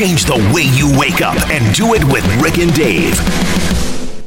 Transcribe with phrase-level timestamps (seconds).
[0.00, 3.12] Change the way you wake up and do it with Rick and Dave.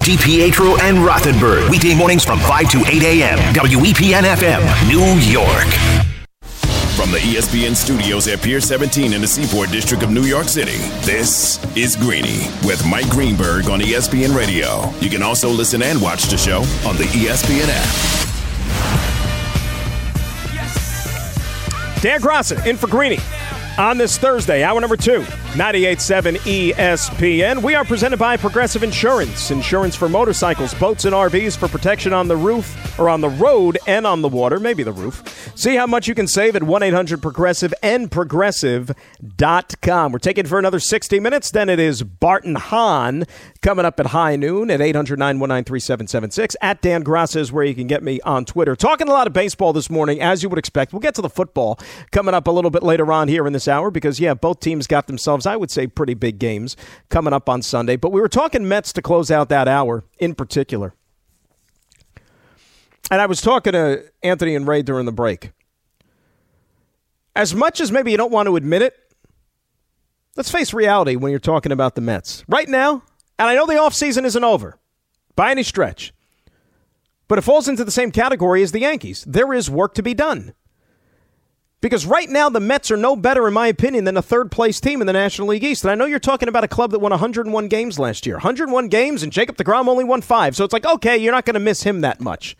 [0.05, 1.67] DiPietro and Rothenberg.
[1.71, 3.39] Weekday mornings from 5 to 8 a.m.
[3.55, 5.01] WEPN FM, New
[5.31, 5.65] York.
[6.95, 10.77] From the ESPN studios at Pier 17 in the Seaport District of New York City,
[11.07, 14.91] this is Greeny with Mike Greenberg on ESPN Radio.
[14.99, 17.89] You can also listen and watch the show on the ESPN app.
[22.03, 23.17] Dan Graca in for Greeny
[23.79, 25.25] on this Thursday, hour number two.
[25.53, 27.61] 98.7 ESPN.
[27.61, 29.51] We are presented by Progressive Insurance.
[29.51, 33.77] Insurance for motorcycles, boats, and RVs for protection on the roof or on the road
[33.85, 35.51] and on the water, maybe the roof.
[35.55, 40.11] See how much you can save at 1 800 Progressive and Progressive.com.
[40.11, 41.51] We're taking for another 60 minutes.
[41.51, 43.25] Then it is Bart and Hahn
[43.61, 46.55] coming up at high noon at 800 919 3776.
[46.61, 48.75] At Dan Graca is where you can get me on Twitter.
[48.75, 50.93] Talking a lot of baseball this morning, as you would expect.
[50.93, 51.79] We'll get to the football
[52.11, 54.87] coming up a little bit later on here in this hour because, yeah, both teams
[54.87, 56.75] got themselves I would say, pretty big games
[57.09, 57.95] coming up on Sunday.
[57.95, 60.93] But we were talking Mets to close out that hour in particular.
[63.11, 65.51] And I was talking to Anthony and Ray during the break.
[67.35, 68.95] As much as maybe you don't want to admit it,
[70.35, 72.43] let's face reality when you're talking about the Mets.
[72.47, 73.03] Right now,
[73.37, 74.77] and I know the offseason isn't over
[75.35, 76.13] by any stretch,
[77.27, 79.23] but it falls into the same category as the Yankees.
[79.27, 80.53] There is work to be done.
[81.83, 84.79] Because right now, the Mets are no better, in my opinion, than a third place
[84.79, 85.83] team in the National League East.
[85.83, 88.35] And I know you're talking about a club that won 101 games last year.
[88.35, 90.55] 101 games, and Jacob DeGrom only won five.
[90.55, 92.55] So it's like, okay, you're not going to miss him that much.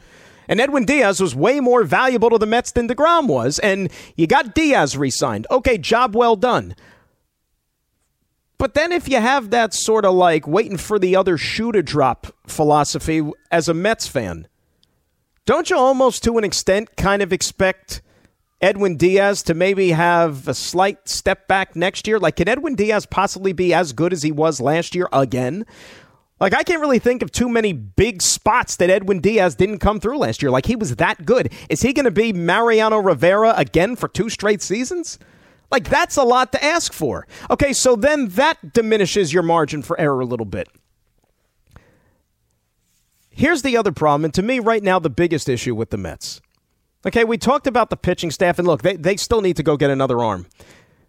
[0.50, 3.60] And Edwin Diaz was way more valuable to the Mets than DeGrom was.
[3.60, 5.48] And you got Diaz re signed.
[5.50, 6.76] Okay, job well done.
[8.58, 11.82] But then if you have that sort of like waiting for the other shoe to
[11.82, 14.50] drop philosophy as a Mets fan,
[15.46, 18.02] don't you almost to an extent kind of expect
[18.64, 22.17] Edwin Diaz to maybe have a slight step back next year?
[22.17, 25.66] Like, can Edwin Diaz possibly be as good as he was last year again?
[26.39, 30.00] Like, I can't really think of too many big spots that Edwin Diaz didn't come
[30.00, 30.50] through last year.
[30.50, 31.52] Like, he was that good.
[31.68, 35.19] Is he going to be Mariano Rivera again for two straight seasons?
[35.69, 37.28] Like, that's a lot to ask for.
[37.50, 40.69] Okay, so then that diminishes your margin for error a little bit.
[43.29, 46.40] Here's the other problem, and to me, right now, the biggest issue with the Mets
[47.06, 49.75] Okay, we talked about the pitching staff, and look, they, they still need to go
[49.75, 50.47] get another arm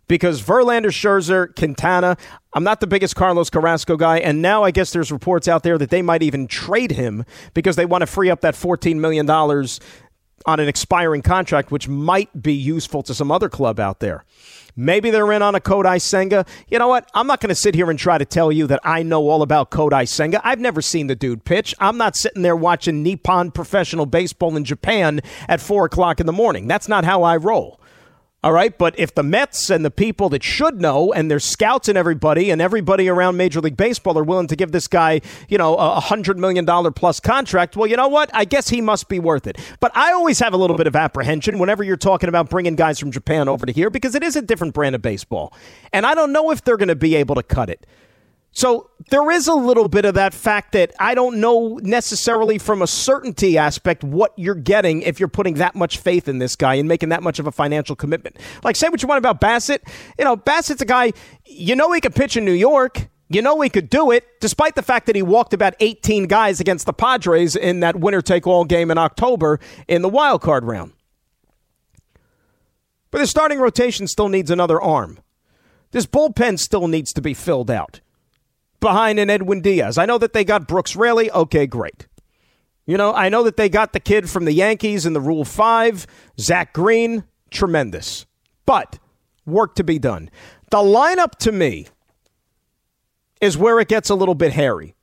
[0.09, 2.17] because Verlander, Scherzer, Quintana.
[2.53, 5.79] I'm not the biggest Carlos Carrasco guy, and now I guess there's reports out there
[5.79, 7.25] that they might even trade him
[7.55, 12.43] because they want to free up that $14 million on an expiring contract, which might
[12.43, 14.25] be useful to some other club out there.
[14.77, 16.45] Maybe they're in on a Kodai Senga.
[16.69, 17.09] You know what?
[17.15, 19.43] I'm not going to sit here and try to tell you that I know all
[19.43, 20.41] about Kodai Senga.
[20.47, 21.75] I've never seen the dude pitch.
[21.79, 26.33] I'm not sitting there watching Nippon professional baseball in Japan at 4 o'clock in the
[26.33, 26.67] morning.
[26.67, 27.81] That's not how I roll.
[28.45, 31.89] All right, but if the Mets and the people that should know and their scouts
[31.89, 35.57] and everybody and everybody around Major League Baseball are willing to give this guy, you
[35.57, 38.29] know, a hundred million dollar plus contract, well, you know what?
[38.35, 39.57] I guess he must be worth it.
[39.81, 42.99] But I always have a little bit of apprehension whenever you're talking about bringing guys
[42.99, 45.51] from Japan over to here because it is a different brand of baseball,
[45.91, 47.87] and I don't know if they're going to be able to cut it.
[48.55, 52.83] So there is a little bit of that fact that I don't know necessarily from
[52.83, 56.75] a certainty aspect what you're getting if you're putting that much faith in this guy
[56.75, 58.37] and making that much of a financial commitment.
[58.63, 59.83] Like, say what you want about Bassett.
[60.19, 61.13] You know, Bassett's a guy,
[61.45, 63.09] you know, he could pitch in New York.
[63.29, 66.61] You know he could do it, despite the fact that he walked about 18 guys
[66.61, 70.63] against the Padres in that winner take all game in October in the wild card
[70.65, 70.93] round.
[73.11, 75.19] But the starting rotation still needs another arm.
[75.91, 78.01] This bullpen still needs to be filled out
[78.81, 79.99] behind an Edwin Diaz.
[79.99, 81.31] I know that they got Brooks Raley.
[81.31, 82.07] Okay, great.
[82.87, 85.45] You know, I know that they got the kid from the Yankees in the Rule
[85.45, 86.07] 5,
[86.39, 87.25] Zach Greene.
[87.51, 88.27] Tremendous.
[88.67, 88.99] But
[89.47, 90.31] work to be done.
[90.71, 91.87] The lineup to me
[93.41, 94.95] is where it gets a little bit hairy.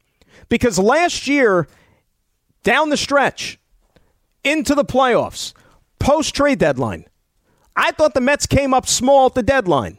[0.49, 1.67] Because last year,
[2.63, 3.59] down the stretch,
[4.43, 5.53] into the playoffs,
[5.99, 7.05] post trade deadline,
[7.75, 9.97] I thought the Mets came up small at the deadline.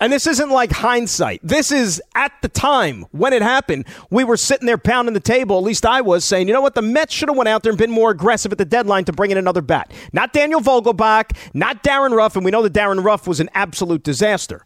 [0.00, 1.40] And this isn't like hindsight.
[1.42, 3.86] This is at the time when it happened.
[4.10, 6.74] We were sitting there pounding the table, at least I was, saying, you know what,
[6.74, 9.12] the Mets should have went out there and been more aggressive at the deadline to
[9.12, 9.92] bring in another bat.
[10.12, 14.02] Not Daniel Vogelbach, not Darin Ruf, and we know that Darin Ruf was an absolute
[14.02, 14.64] disaster.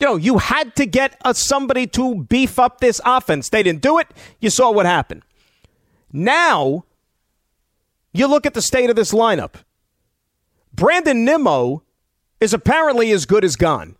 [0.00, 3.48] You know, you had to get a, somebody to beef up this offense.
[3.48, 4.06] They didn't do it.
[4.40, 5.22] You saw what happened.
[6.12, 6.84] Now,
[8.12, 9.54] you look at the state of this lineup.
[10.72, 11.82] Brandon Nimmo
[12.40, 13.96] is apparently as good as gone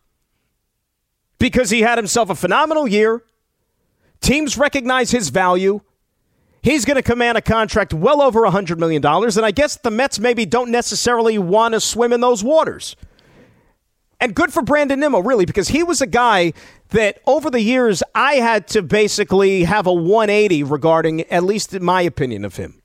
[1.39, 3.23] because he had himself a phenomenal year.
[4.21, 5.81] Teams recognize his value.
[6.63, 9.05] He's going to command a contract well over $100 million.
[9.05, 12.97] And I guess the Mets maybe don't necessarily want to swim in those waters.
[14.21, 16.53] And good for Brandon Nimmo, really, because he was a guy
[16.89, 21.85] that over the years I had to basically have a 180 regarding, at least in
[21.85, 22.78] my opinion of him.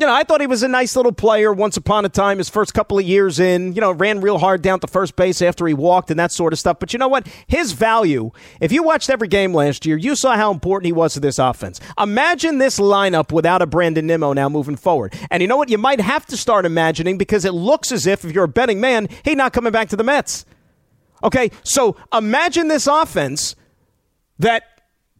[0.00, 2.48] You know, I thought he was a nice little player once upon a time, his
[2.48, 5.66] first couple of years in, you know, ran real hard down to first base after
[5.66, 6.78] he walked and that sort of stuff.
[6.78, 7.26] But you know what?
[7.48, 8.30] His value,
[8.60, 11.40] if you watched every game last year, you saw how important he was to this
[11.40, 11.80] offense.
[11.98, 15.14] Imagine this lineup without a Brandon Nimmo now moving forward.
[15.32, 15.68] And you know what?
[15.68, 18.80] You might have to start imagining because it looks as if, if you're a betting
[18.80, 20.46] man, he's not coming back to the Mets.
[21.24, 23.56] Okay, so imagine this offense
[24.38, 24.62] that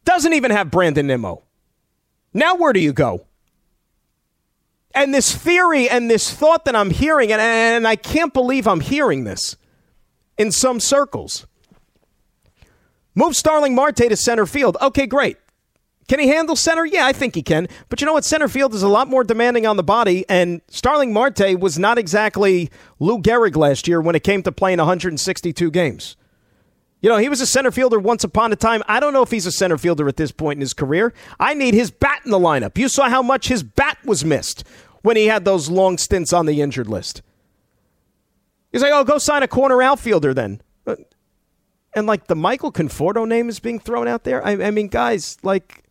[0.04, 1.42] doesn't even have Brandon Nimmo.
[2.32, 3.24] Now, where do you go?
[4.98, 8.80] And this theory and this thought that I'm hearing, and, and I can't believe I'm
[8.80, 9.54] hearing this
[10.36, 11.46] in some circles.
[13.14, 14.76] Move Starling Marte to center field.
[14.82, 15.36] Okay, great.
[16.08, 16.84] Can he handle center?
[16.84, 17.68] Yeah, I think he can.
[17.88, 18.24] But you know what?
[18.24, 21.96] Center field is a lot more demanding on the body, and Starling Marte was not
[21.96, 22.68] exactly
[22.98, 26.16] Lou Gehrig last year when it came to playing 162 games.
[27.00, 28.82] You know, he was a center fielder once upon a time.
[28.88, 31.14] I don't know if he's a center fielder at this point in his career.
[31.38, 32.76] I need his bat in the lineup.
[32.76, 34.64] You saw how much his bat was missed
[35.02, 37.22] when he had those long stints on the injured list.
[38.72, 40.60] He's like, oh, go sign a corner outfielder then.
[40.86, 40.96] Uh,
[41.94, 44.44] and like the Michael Conforto name is being thrown out there.
[44.44, 45.84] I, I mean, guys, like,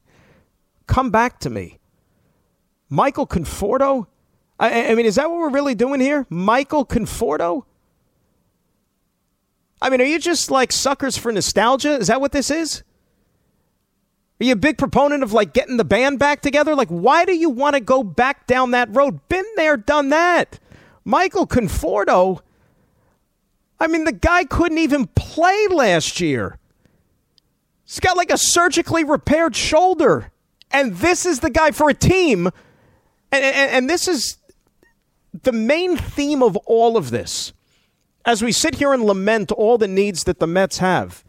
[0.85, 1.79] come back to me.
[2.89, 4.07] Michael Conforto?
[4.59, 6.25] I, I mean, is that what we're really doing here?
[6.29, 7.63] Michael Conforto?
[9.81, 11.93] I mean, are you just like suckers for nostalgia?
[11.93, 12.83] Is that what this is?
[14.39, 16.75] Are you a big proponent of like getting the band back together?
[16.75, 19.27] Like, why do you want to go back down that road?
[19.29, 20.59] Been there, done that.
[21.03, 22.41] Michael Conforto.
[23.79, 26.59] I mean, the guy couldn't even play last year.
[27.85, 30.31] He's got like a surgically repaired shoulder.
[30.69, 32.47] And this is the guy for a team.
[33.31, 34.37] And, and, and this is
[35.43, 37.53] the main theme of all of this
[38.25, 41.23] as we sit here and lament all the needs that the Mets have.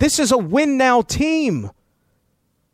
[0.00, 1.70] This is a win now team.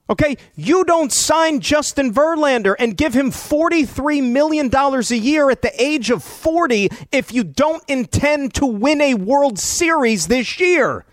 [0.08, 5.82] Okay, you don't sign Justin Verlander and give him $43 million a year at the
[5.82, 11.04] age of 40 if you don't intend to win a World Series this year.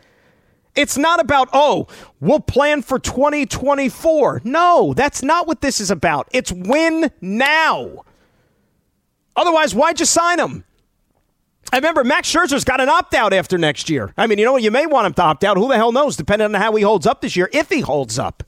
[0.76, 1.88] It's not about, oh,
[2.20, 4.42] we'll plan for 2024.
[4.44, 6.28] No, that's not what this is about.
[6.32, 8.04] It's win now.
[9.36, 10.64] Otherwise, why'd you sign him?
[11.74, 14.14] I remember Max Scherzer's got an opt out after next year.
[14.16, 14.62] I mean, you know what?
[14.62, 15.58] You may want him to opt out.
[15.58, 18.20] Who the hell knows, depending on how he holds up this year, if he holds
[18.20, 18.44] up.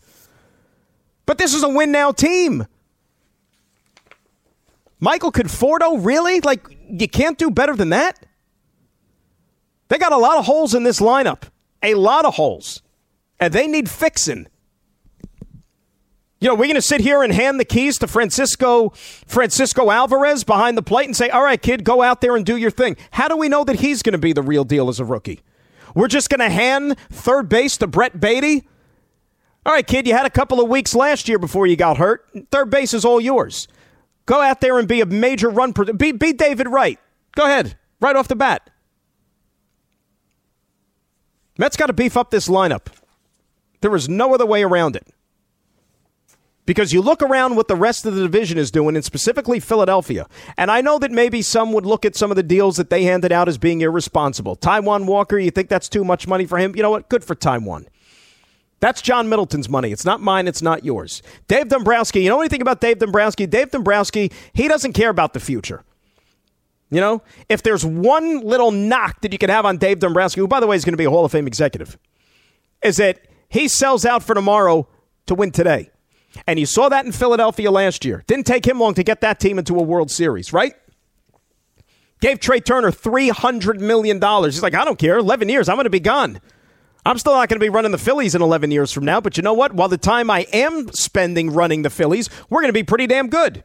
[1.25, 2.68] But this is a win now team.
[5.00, 6.39] Michael Conforto, really?
[6.42, 8.24] Like, you can't do better than that?
[9.88, 11.45] They got a lot of holes in this lineup.
[11.81, 12.83] A lot of holes.
[13.39, 14.45] And they need fixing.
[16.39, 20.43] You know, we're going to sit here and hand the keys to Francisco Francisco Alvarez
[20.43, 22.97] behind the plate and say, "All right, kid, go out there and do your thing."
[23.11, 25.41] How do we know that he's going to be the real deal as a rookie?
[25.95, 28.67] We're just going to hand third base to Brett Baty.
[29.65, 32.29] All right, kid, you had a couple of weeks last year before you got hurt.
[32.51, 33.67] Third base is all yours.
[34.25, 35.73] Go out there and be a major run.
[35.73, 36.99] Pro- be, be David Wright.
[37.35, 38.69] Go ahead, right off the bat.
[41.57, 42.88] Mets got to beef up this lineup.
[43.81, 45.07] There is no other way around it.
[46.65, 50.27] Because you look around what the rest of the division is doing, and specifically Philadelphia.
[50.57, 53.03] And I know that maybe some would look at some of the deals that they
[53.03, 54.56] handed out as being irresponsible.
[54.56, 56.75] Taijuan Walker, you think that's too much money for him?
[56.75, 57.07] You know what?
[57.07, 57.85] Good for Taijuan.
[58.79, 59.91] That's John Middleton's money.
[59.91, 60.48] It's not mine.
[60.48, 61.22] It's not yours.
[61.48, 63.45] Dave Dombrowski, you know anything about Dave Dombrowski?
[63.45, 65.84] Dave Dombrowski, he doesn't care about the future.
[66.91, 70.48] You know, if there's one little knock that you can have on Dave Dombrowski, who,
[70.48, 71.98] by the way, is going to be a Hall of Fame executive,
[72.84, 74.88] is that he sells out for tomorrow
[75.25, 75.89] to win today.
[76.48, 78.24] And you saw that in Philadelphia last year.
[78.27, 80.74] Didn't take him long to get that team into a World Series, right?
[82.22, 84.22] Gave Trea Turner $300 million.
[84.44, 85.18] He's like, I don't care.
[85.18, 86.39] 11 years, I'm going to be gone.
[87.06, 89.38] I'm still not going to be running the Phillies in 11 years from now, but
[89.38, 89.74] you know what?
[89.74, 93.30] While the time I am spending running the Phillies, we're going to be pretty damn
[93.30, 93.63] good.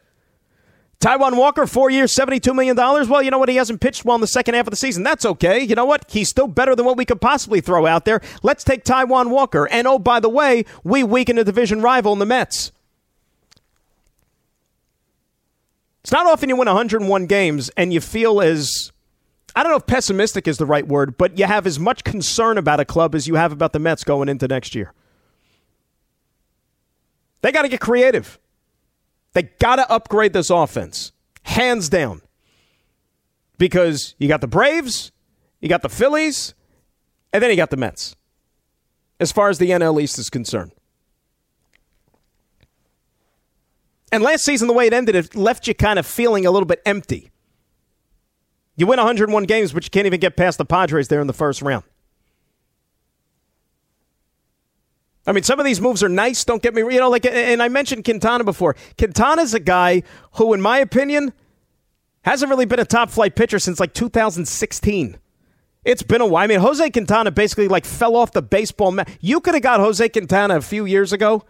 [1.00, 2.76] Taijuan Walker, four years, $72 million.
[2.76, 3.49] Well, you know what?
[3.49, 5.02] He hasn't pitched well in the second half of the season.
[5.02, 5.59] That's okay.
[5.61, 6.04] You know what?
[6.11, 8.21] He's still better than what we could possibly throw out there.
[8.42, 9.66] Let's take Taijuan Walker.
[9.69, 12.71] And oh, by the way, we weaken a division rival in the Mets.
[16.02, 18.92] It's not often you win 101 games and you feel as,
[19.54, 22.59] I don't know if pessimistic is the right word, but you have as much concern
[22.59, 24.92] about a club as you have about the Mets going into next year.
[27.42, 28.39] They got to get creative.
[29.32, 32.22] They got to upgrade this offense, hands down.
[33.58, 35.12] Because you got the Braves,
[35.60, 36.54] you got the Phillies,
[37.32, 38.16] and then you got the Mets,
[39.20, 40.72] as far as the NL East is concerned.
[44.10, 46.66] And last season, the way it ended, it left you kind of feeling a little
[46.66, 47.30] bit empty.
[48.76, 51.32] You win 101 games, but you can't even get past the Padres there in the
[51.32, 51.84] first round.
[55.27, 56.45] I mean, some of these moves are nice.
[56.45, 58.75] Don't get me, you know, like, and I mentioned Quintana before.
[58.97, 61.33] Quintana's a guy who, in my opinion,
[62.23, 65.19] hasn't really been a top flight pitcher since like 2016.
[65.85, 66.45] It's been a while.
[66.45, 69.09] I mean, Jose Quintana basically like fell off the baseball mat.
[69.21, 71.45] You could have got Jose Quintana a few years ago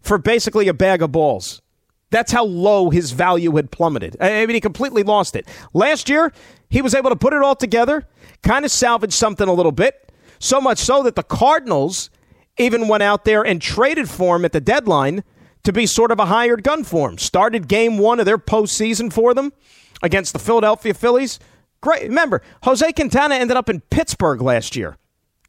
[0.00, 1.62] for basically a bag of balls.
[2.10, 4.16] That's how low his value had plummeted.
[4.20, 5.46] I mean, he completely lost it.
[5.74, 6.32] Last year,
[6.70, 8.06] he was able to put it all together,
[8.42, 12.10] kind of salvage something a little bit, so much so that the Cardinals
[12.58, 15.24] even went out there and traded for him at the deadline
[15.64, 17.18] to be sort of a hired gun for him.
[17.18, 19.52] Started game one of their postseason for them
[20.02, 21.38] against the Philadelphia Phillies.
[21.80, 22.02] Great.
[22.02, 24.96] Remember, Jose Quintana ended up in Pittsburgh last year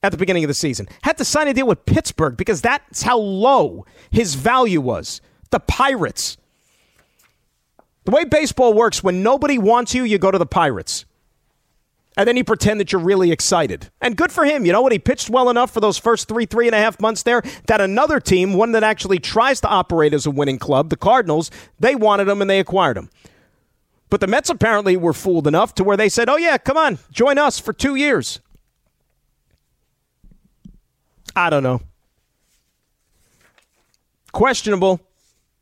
[0.03, 0.87] at the beginning of the season.
[1.03, 5.21] Had to sign a deal with Pittsburgh because that's how low his value was.
[5.51, 6.37] The Pirates.
[8.05, 11.05] The way baseball works, when nobody wants you, you go to the Pirates.
[12.17, 13.89] And then you pretend that you're really excited.
[14.01, 14.65] And good for him.
[14.65, 14.91] You know what?
[14.91, 17.79] He pitched well enough for those first three, three and a half months there that
[17.79, 21.95] another team, one that actually tries to operate as a winning club, the Cardinals, they
[21.95, 23.09] wanted him and they acquired him.
[24.09, 26.97] But the Mets apparently were fooled enough to where they said, oh, yeah, come on,
[27.12, 28.39] join us for two years.
[31.36, 31.81] I don't know.
[34.31, 35.00] Questionable.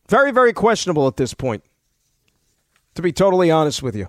[0.08, 1.64] Very, very questionable at this point
[2.96, 4.08] to be totally honest with you.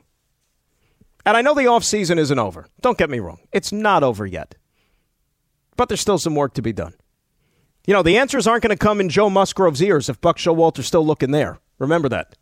[1.26, 2.68] And I know the offseason isn't over.
[2.80, 3.40] Don't get me wrong.
[3.52, 4.54] It's not over yet.
[5.76, 6.94] But there's still some work to be done.
[7.84, 10.86] You know, the answers aren't going to come in Joe Musgrove's ears if Buck Showalter's
[10.86, 11.58] still looking there.
[11.78, 12.36] Remember that.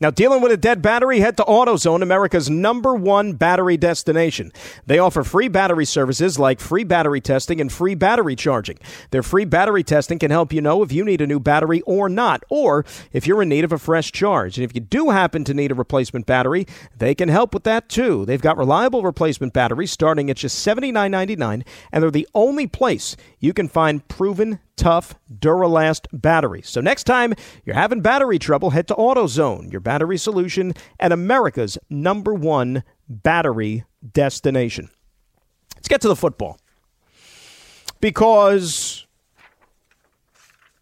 [0.00, 4.52] Now, dealing with a dead battery, head to AutoZone, America's number one battery destination.
[4.86, 8.78] They offer free battery services like free battery testing and free battery charging.
[9.10, 12.08] Their free battery testing can help you know if you need a new battery or
[12.08, 14.56] not, or if you're in need of a fresh charge.
[14.56, 17.88] And if you do happen to need a replacement battery, they can help with that
[17.88, 18.24] too.
[18.24, 23.52] They've got reliable replacement batteries starting at just $79.99, and they're the only place you
[23.52, 26.68] can find proven tough Duralast batteries.
[26.68, 31.76] So next time you're having battery trouble, head to AutoZone, your battery solution and America's
[31.90, 34.88] number one battery destination.
[35.76, 36.58] Let's get to the football.
[38.00, 39.06] Because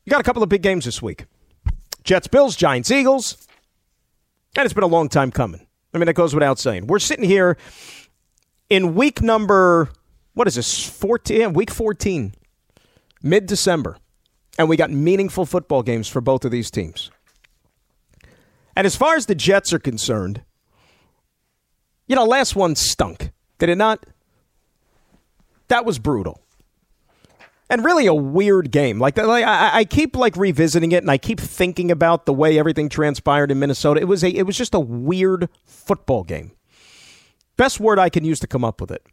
[0.04, 1.24] you got a couple of big games this week.
[2.04, 3.36] Jets, Bills, Giants, Eagles.
[4.56, 5.66] And it's been a long time coming.
[5.92, 6.86] I mean, that goes without saying.
[6.86, 7.56] We're sitting here
[8.68, 9.88] in week number,
[10.34, 11.54] what is this, 14?
[11.54, 12.34] Week 14
[13.26, 13.98] mid December,
[14.58, 17.10] and we got meaningful football games for both of these teams.
[18.74, 20.42] And as far as the Jets are concerned,
[22.06, 23.32] you know, last one stunk.
[23.58, 24.04] Did it not?
[25.68, 26.42] That was brutal.
[27.68, 29.00] And really a weird game.
[29.00, 32.32] Like, that like I, I keep like revisiting it, and I keep thinking about the
[32.32, 34.00] way everything transpired in Minnesota.
[34.00, 36.52] It was a, it was just a weird football game.
[37.56, 39.04] Best word I can use to come up with it.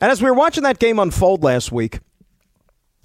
[0.00, 1.98] And as we were watching that game unfold last week,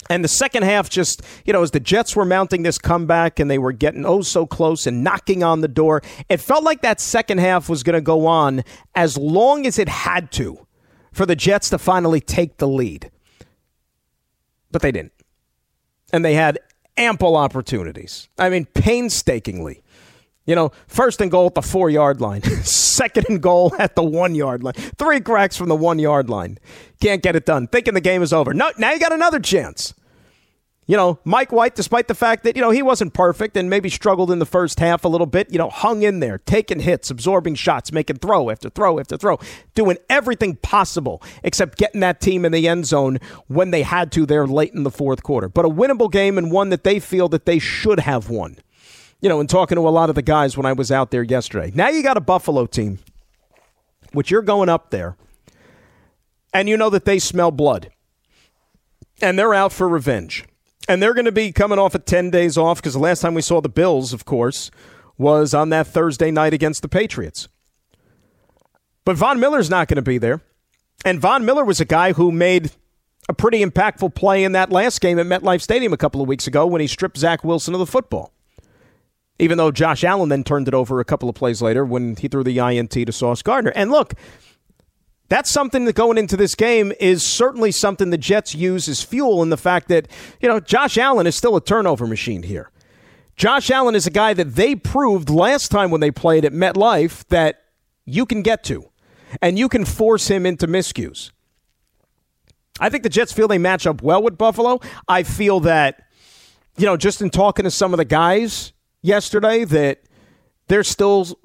[0.09, 3.49] and the second half, just, you know, as the Jets were mounting this comeback and
[3.49, 6.99] they were getting oh so close and knocking on the door, it felt like that
[6.99, 8.63] second half was going to go on
[8.95, 10.67] as long as it had to
[11.11, 13.11] for the Jets to finally take the lead.
[14.71, 15.13] But they didn't.
[16.11, 16.59] And they had
[16.97, 18.27] ample opportunities.
[18.37, 19.83] I mean, painstakingly.
[20.45, 24.03] You know, first and goal at the four yard line, second and goal at the
[24.03, 26.59] one yard line, three cracks from the one yard line.
[27.01, 27.67] Can't get it done.
[27.67, 28.53] Thinking the game is over.
[28.53, 29.93] No, now you got another chance.
[30.85, 33.87] You know, Mike White, despite the fact that, you know, he wasn't perfect and maybe
[33.89, 37.09] struggled in the first half a little bit, you know, hung in there, taking hits,
[37.09, 39.39] absorbing shots, making throw after throw after throw,
[39.75, 44.25] doing everything possible except getting that team in the end zone when they had to
[44.25, 45.47] there late in the fourth quarter.
[45.47, 48.57] But a winnable game and one that they feel that they should have won
[49.23, 51.23] you know, and talking to a lot of the guys when I was out there
[51.23, 51.71] yesterday.
[51.73, 52.99] Now you got a Buffalo team,
[54.11, 55.15] which you're going up there,
[56.53, 57.89] and you know that they smell blood,
[59.21, 60.43] and they're out for revenge.
[60.89, 63.33] And they're going to be coming off of 10 days off because the last time
[63.33, 64.69] we saw the Bills, of course,
[65.17, 67.47] was on that Thursday night against the Patriots.
[69.05, 70.41] But Von Miller's not going to be there.
[71.05, 72.71] And Von Miller was a guy who made
[73.29, 76.47] a pretty impactful play in that last game at MetLife Stadium a couple of weeks
[76.47, 78.33] ago when he stripped Zach Wilson of the football
[79.39, 82.27] even though Josh Allen then turned it over a couple of plays later when he
[82.27, 83.71] threw the INT to Sauce Gardner.
[83.75, 84.13] And look,
[85.29, 89.41] that's something that going into this game is certainly something the Jets use as fuel
[89.41, 90.07] in the fact that,
[90.41, 92.69] you know, Josh Allen is still a turnover machine here.
[93.35, 97.25] Josh Allen is a guy that they proved last time when they played at MetLife
[97.29, 97.63] that
[98.05, 98.89] you can get to
[99.41, 101.31] and you can force him into miscues.
[102.79, 104.79] I think the Jets feel they match up well with Buffalo.
[105.07, 106.03] I feel that,
[106.77, 108.73] you know, just in talking to some of the guys,
[109.03, 110.01] yesterday that
[110.67, 111.37] they're still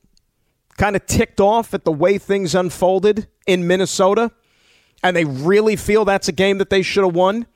[0.79, 4.31] kind of ticked off at the way things unfolded in Minnesota,
[5.03, 7.47] and they really feel that's a game that they should have won.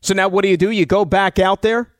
[0.00, 0.70] So now what do you do?
[0.70, 1.92] You go back out there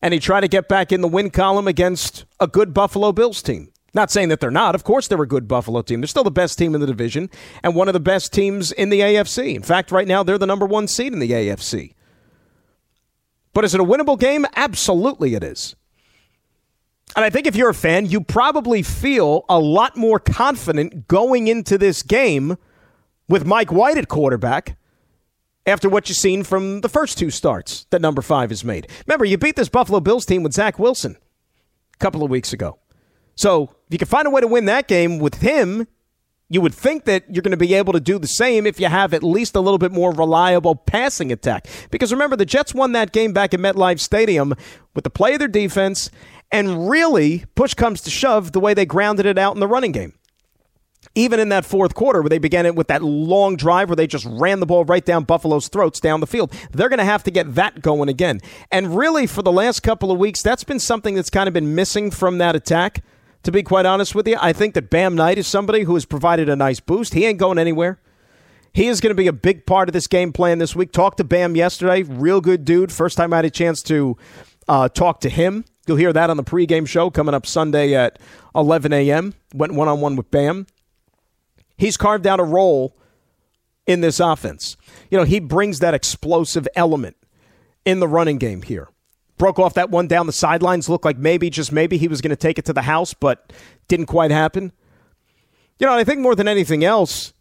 [0.00, 3.42] and you try to get back in the win column against a good Buffalo Bills
[3.42, 3.72] team.
[3.94, 4.74] Not saying that they're not.
[4.74, 6.00] Of course, they're a good Buffalo team.
[6.00, 7.30] They're still the best team in the division
[7.62, 9.54] and one of the best teams in the AFC.
[9.54, 11.94] In fact, right now, they're the number one seed in the AFC.
[13.52, 14.46] But is it a winnable game?
[14.56, 15.76] Absolutely, it is.
[17.16, 21.46] And I think if you're a fan, you probably feel a lot more confident going
[21.46, 22.56] into this game
[23.28, 24.76] with Mike White at quarterback
[25.66, 28.88] after what you've seen from the first two starts that number five has made.
[29.06, 31.16] Remember, you beat this Buffalo Bills team with Zach Wilson
[31.94, 32.78] a couple of weeks ago.
[33.36, 35.86] So if you can find a way to win that game with him,
[36.50, 38.86] you would think that you're going to be able to do the same if you
[38.86, 41.66] have at least a little bit more reliable passing attack.
[41.90, 44.54] Because remember, the Jets won that game back at MetLife Stadium
[44.94, 46.10] with the play of their defense,
[46.50, 49.92] and really, push comes to shove, the way they grounded it out in the running
[49.92, 50.14] game.
[51.14, 54.06] Even in that fourth quarter, where they began it with that long drive where they
[54.06, 57.22] just ran the ball right down Buffalo's throats down the field, they're going to have
[57.24, 58.40] to get that going again.
[58.70, 61.74] And really, for the last couple of weeks, that's been something that's kind of been
[61.74, 63.02] missing from that attack
[63.44, 64.36] to be quite honest with you.
[64.40, 67.14] I think that Bam Knight is somebody who has provided a nice boost.
[67.14, 68.00] He ain't going anywhere.
[68.72, 70.90] He is going to be a big part of this game plan this week.
[70.90, 72.02] Talked to Bam yesterday.
[72.02, 72.90] Real good dude.
[72.90, 74.16] First time I had a chance to
[74.66, 75.64] uh, talk to him.
[75.86, 78.18] You'll hear that on the pregame show coming up Sunday at
[78.54, 79.34] 11 a.m.
[79.54, 80.66] Went one on one with Bam.
[81.76, 82.96] He's carved out a role
[83.86, 84.76] in this offense.
[85.10, 87.16] You know, he brings that explosive element
[87.84, 88.88] in the running game here
[89.38, 90.88] broke off that one down the sidelines.
[90.88, 93.52] Looked like maybe, just maybe, he was going to take it to the house, but
[93.88, 94.72] didn't quite happen.
[95.78, 97.32] You know, I think more than anything else,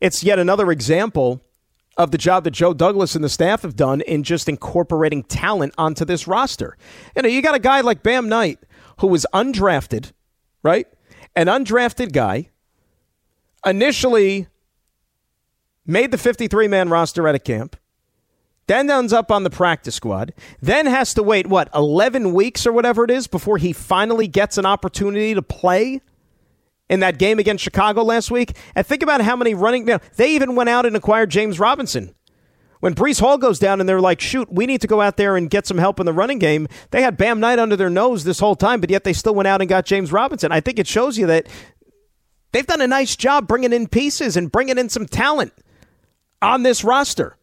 [0.00, 1.42] it's yet another example
[1.96, 5.74] of the job that Joe Douglas and the staff have done in just incorporating talent
[5.78, 6.76] onto this roster.
[7.14, 8.58] You know, you got a guy like Bam Knight
[9.00, 10.12] who was undrafted,
[10.62, 10.86] right?
[11.34, 12.50] An undrafted guy,
[13.64, 14.46] initially
[15.86, 17.76] made the 53 man roster at a camp
[18.66, 22.72] then ends up on the practice squad, then has to wait, what, 11 weeks or
[22.72, 26.00] whatever it is before he finally gets an opportunity to play
[26.88, 28.56] in that game against Chicago last week.
[28.74, 29.84] And think about how many running.
[29.84, 32.14] Know, they even went out and acquired James Robinson.
[32.80, 35.36] When Breece Hall goes down and they're like, shoot, we need to go out there
[35.36, 38.24] and get some help in the running game, they had Bam Knight under their nose
[38.24, 40.52] this whole time, but yet they still went out and got James Robinson.
[40.52, 41.46] I think it shows you that
[42.52, 45.52] they've done a nice job bringing in pieces and bringing in some talent
[46.42, 47.36] on this roster.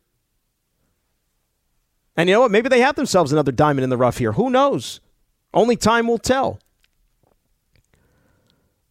[2.15, 2.51] And you know what?
[2.51, 4.33] Maybe they have themselves another diamond in the rough here.
[4.33, 4.99] Who knows?
[5.51, 6.59] Only time will tell.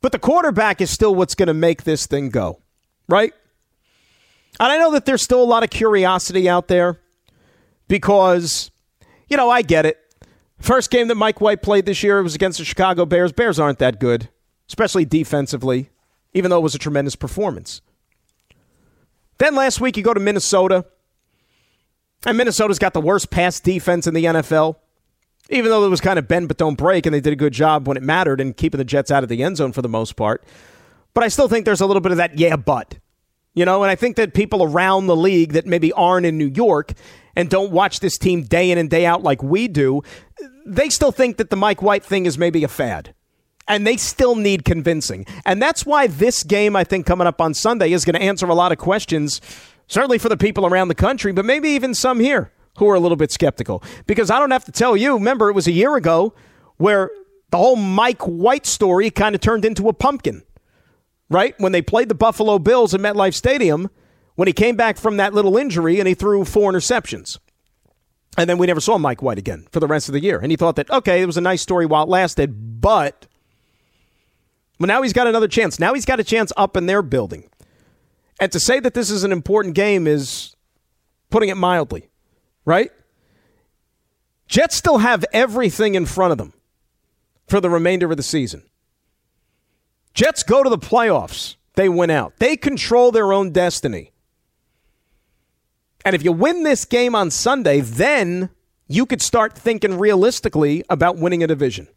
[0.02, 2.60] But the quarterback is still what's going to make this thing go,
[3.08, 3.32] right?
[4.60, 7.00] And I know that there's still a lot of curiosity out there
[7.88, 8.70] because,
[9.28, 9.98] you know, I get it.
[10.58, 13.32] First game that Mike White played this year was against the Chicago Bears.
[13.32, 14.28] Bears aren't that good,
[14.68, 15.90] especially defensively,
[16.34, 17.80] even though it was a tremendous performance.
[19.38, 20.84] Then last week you go to Minnesota.
[22.24, 24.76] And Minnesota's got the worst pass defense in the NFL.
[25.50, 27.52] Even though it was kind of bend but don't break, and they did a good
[27.52, 29.88] job when it mattered in keeping the Jets out of the end zone for the
[29.88, 30.44] most part.
[31.14, 32.98] But I still think there's a little bit of that yeah, but.
[33.55, 36.48] You know, and I think that people around the league that maybe aren't in New
[36.48, 36.92] York
[37.37, 40.02] and don't watch this team day in and day out like we do,
[40.64, 43.14] they still think that the Mike White thing is maybe a fad.
[43.68, 45.26] And they still need convincing.
[45.44, 48.46] And that's why this game, I think, coming up on Sunday is going to answer
[48.46, 49.40] a lot of questions
[49.87, 53.00] certainly for the people around the country, but maybe even some here who are a
[53.00, 53.82] little bit skeptical.
[54.06, 56.35] Because I don't have to tell you, remember, it was a year ago
[56.76, 57.11] where
[57.50, 60.42] the whole Mike White story kind of turned into a pumpkin,
[61.28, 61.54] right?
[61.58, 63.90] When they played the Buffalo Bills at MetLife Stadium,
[64.35, 67.38] when he came back from that little injury and he threw four interceptions.
[68.38, 70.38] And then we never saw Mike White again for the rest of the year.
[70.38, 73.26] And he thought that, okay, it was a nice story while it lasted, but
[74.80, 75.78] well, now he's got another chance.
[75.78, 77.48] Now he's got a chance up in their building.
[78.40, 80.56] And to say that this is an important game is
[81.30, 82.08] putting it mildly,
[82.64, 82.90] right?
[84.46, 86.53] Jets still have everything in front of them
[87.46, 88.62] for the remainder of the season.
[90.14, 92.35] Jets go to the playoffs, they win out.
[92.38, 94.12] They control their own destiny.
[96.05, 98.51] And if you win this game on Sunday, then
[98.88, 101.88] you could start thinking realistically about winning a division.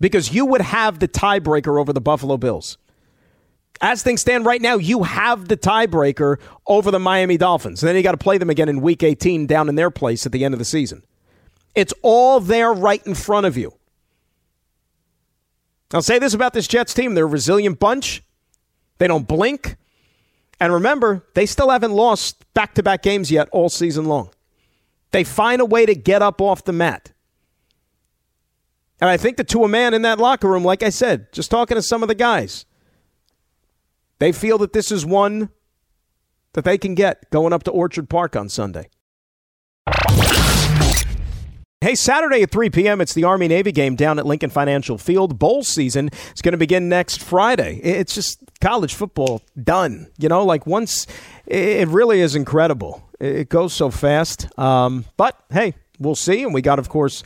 [0.00, 2.78] Because you would have the tiebreaker over the Buffalo Bills
[3.80, 7.82] as things stand right now, you have the tiebreaker over the Miami Dolphins.
[7.82, 10.26] And then you got to play them again in week 18 down in their place
[10.26, 11.02] at the end of the season.
[11.74, 13.74] It's all there right in front of you.
[15.92, 18.22] I'll say this about this Jets team they're a resilient bunch,
[18.98, 19.76] they don't blink.
[20.60, 24.30] And remember, they still haven't lost back to back games yet all season long.
[25.10, 27.12] They find a way to get up off the mat.
[29.00, 31.50] And I think the to a man in that locker room, like I said, just
[31.50, 32.64] talking to some of the guys,
[34.18, 35.50] they feel that this is one
[36.52, 38.88] that they can get going up to Orchard Park on Sunday.
[41.84, 45.38] Hey, Saturday at 3 p.m., it's the Army Navy game down at Lincoln Financial Field.
[45.38, 47.78] Bowl season is going to begin next Friday.
[47.82, 50.10] It's just college football done.
[50.16, 51.06] You know, like once,
[51.44, 53.06] it really is incredible.
[53.20, 54.58] It goes so fast.
[54.58, 55.74] Um, but hey,
[56.04, 56.42] we'll see.
[56.42, 57.22] And we got, of course,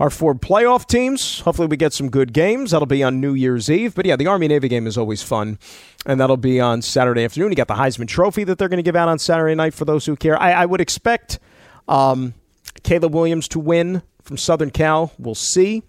[0.00, 1.40] our four playoff teams.
[1.40, 2.70] Hopefully, we get some good games.
[2.70, 3.94] That'll be on New Year's Eve.
[3.94, 5.58] But yeah, the Army Navy game is always fun.
[6.06, 7.50] And that'll be on Saturday afternoon.
[7.50, 9.84] You got the Heisman Trophy that they're going to give out on Saturday night for
[9.84, 10.40] those who care.
[10.40, 11.38] I, I would expect.
[11.86, 12.34] Um,
[12.82, 15.12] Caleb Williams to win from Southern Cal.
[15.18, 15.82] We'll see.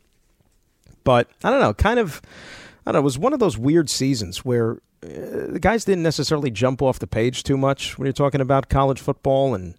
[1.03, 2.21] But I don't know, kind of,
[2.85, 6.03] I don't know, it was one of those weird seasons where uh, the guys didn't
[6.03, 9.75] necessarily jump off the page too much when you're talking about college football and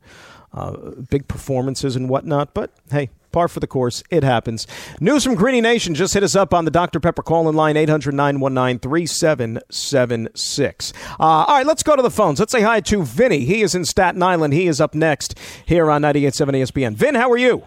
[0.55, 2.55] uh, big performances and whatnot.
[2.55, 4.03] But hey, par for the course.
[4.11, 4.67] It happens.
[5.01, 5.95] News from Greeny Nation.
[5.95, 7.01] Just hit us up on the Dr.
[7.01, 10.93] Pepper call in line 800 919 3776.
[11.19, 12.39] Uh, all right, let's go to the phones.
[12.39, 13.41] Let's say hi to Vinny.
[13.41, 14.55] He is in Staten Island.
[14.55, 15.37] He is up next
[15.67, 16.95] here on 98.7 ESPN.
[16.95, 17.65] Vin, how are you?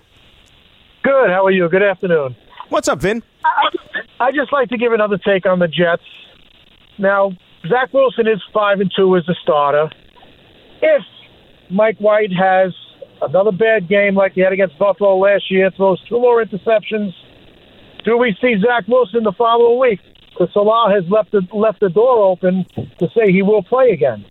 [1.04, 1.30] Good.
[1.30, 1.70] How are you?
[1.70, 2.36] Good afternoon.
[2.70, 3.22] What's up, Vin?
[4.20, 6.02] I just like to give another take on the Jets.
[6.98, 7.34] Now,
[7.68, 9.92] Zach Wilson is five and two as a starter.
[10.82, 11.04] If
[11.70, 12.74] Mike White has
[13.22, 17.14] another bad game like he had against Buffalo last year, throws two more interceptions,
[18.08, 20.00] do we see Zach Wilson the following week?
[20.30, 22.66] Because Salah has left the left the door open
[23.00, 24.26] to say he will play again.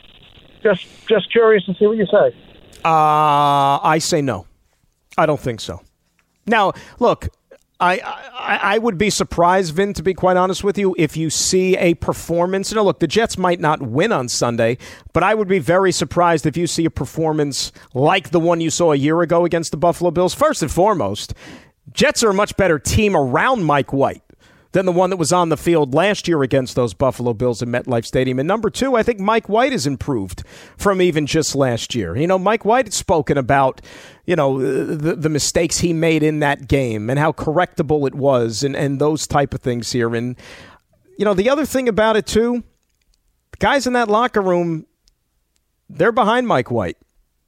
[0.63, 2.35] Just just curious to see what you say.
[2.85, 4.47] Uh, I say no.
[5.19, 5.83] I don't think so.
[6.47, 7.29] Now, look,
[7.79, 11.29] I, I, I would be surprised, Vin, to be quite honest with you, if you
[11.29, 12.71] see a performance.
[12.71, 14.79] You know, look, the Jets might not win on Sunday,
[15.13, 18.71] but I would be very surprised if you see a performance like the one you
[18.71, 20.35] saw a year ago against the Buffalo Bills.
[20.35, 21.35] First and foremost,
[21.93, 24.23] Jets are a much better team around Mike White
[24.77, 27.71] than the one that was on the field last year against those Buffalo Bills in
[27.71, 28.39] MetLife Stadium.
[28.39, 30.43] And number two, I think Mike White has improved
[30.77, 32.15] from even just last year.
[32.15, 33.81] You know, Mike White had spoken about,
[34.27, 38.15] you know, uh, the, the mistakes he made in that game and how correctable it
[38.15, 40.15] was and, and those type of things here.
[40.15, 40.37] And,
[41.19, 42.63] you know, the other thing about it, too,
[43.59, 44.85] guys in that locker room,
[45.89, 46.99] they're behind Mike White.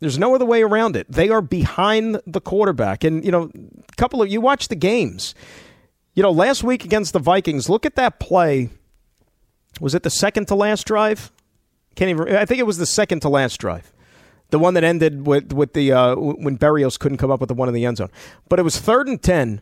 [0.01, 1.13] There's no other way around it.
[1.13, 3.05] They are behind the quarterback.
[3.05, 5.35] And, you know, a couple of you watch the games.
[6.19, 8.71] You know, last week against the Vikings, look at that play.
[9.81, 11.31] Was it the second to last drive?
[11.95, 12.35] Can't even.
[12.35, 13.93] I think it was the second to last drive,
[14.51, 17.55] the one that ended with with the uh, when Berrios couldn't come up with the
[17.55, 18.11] one in the end zone.
[18.49, 19.61] But it was third and ten.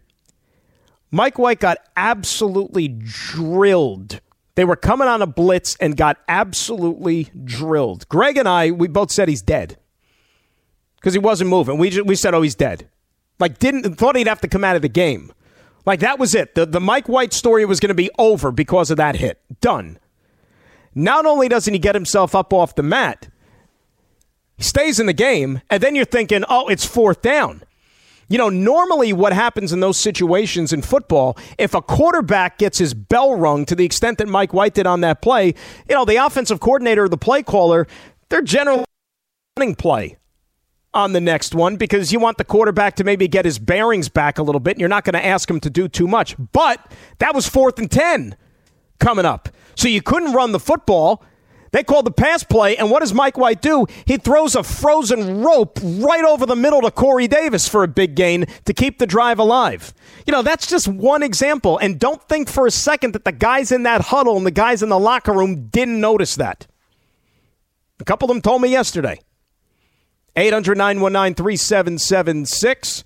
[1.10, 4.20] Mike White got absolutely drilled.
[4.54, 8.08] They were coming on a blitz and got absolutely drilled.
[8.08, 9.76] Greg and I, we both said he's dead
[10.96, 11.76] because he wasn't moving.
[11.76, 12.88] We just, we said, oh, he's dead.
[13.38, 15.34] Like didn't thought he'd have to come out of the game.
[15.86, 16.54] Like that was it.
[16.54, 19.40] The the Mike White story was going to be over because of that hit.
[19.60, 19.98] Done.
[20.94, 23.28] Not only doesn't he get himself up off the mat,
[24.56, 27.62] he stays in the game, and then you're thinking, oh, it's fourth down.
[28.28, 32.92] You know, normally what happens in those situations in football, if a quarterback gets his
[32.92, 35.54] bell rung to the extent that Mike White did on that play,
[35.88, 37.86] you know, the offensive coordinator or the play caller,
[38.28, 38.84] they're generally
[39.56, 40.16] running play
[40.96, 44.38] on the next one because you want the quarterback to maybe get his bearings back
[44.38, 46.34] a little bit and you're not going to ask him to do too much.
[46.52, 46.80] But
[47.18, 48.34] that was fourth and 10
[48.98, 49.50] coming up.
[49.74, 51.22] So you couldn't run the football.
[51.72, 53.86] They called the pass play, and what does Mike White do?
[54.06, 58.14] He throws a frozen rope right over the middle to Corey Davis for a big
[58.14, 59.92] gain to keep the drive alive.
[60.26, 61.76] You know, that's just one example.
[61.76, 64.82] And don't think for a second that the guys in that huddle and the guys
[64.82, 66.66] in the locker room didn't notice that.
[68.00, 69.20] A couple of them told me yesterday.
[70.36, 73.04] 800 919 3776.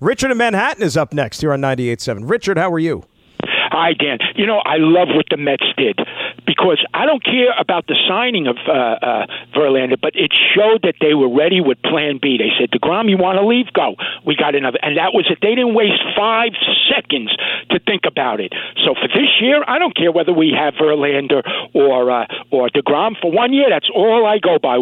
[0.00, 2.28] Richard in Manhattan is up next here on 98.7.
[2.28, 3.04] Richard, how are you?
[3.44, 4.18] Hi, Dan.
[4.34, 5.98] You know, I love what the Mets did
[6.46, 10.96] because I don't care about the signing of uh, uh, Verlander, but it showed that
[11.00, 12.38] they were ready with Plan B.
[12.38, 13.72] They said, "Degrom, you want to leave?
[13.72, 13.96] Go.
[14.26, 15.38] We got another." And that was it.
[15.40, 16.52] They didn't waste five
[16.90, 17.34] seconds
[17.70, 18.52] to think about it.
[18.84, 21.42] So for this year, I don't care whether we have Verlander
[21.74, 23.68] or uh, or Degrom for one year.
[23.70, 24.78] That's all I go by.